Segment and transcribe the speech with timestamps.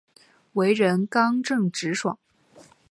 [0.53, 2.17] 为人刚正直爽。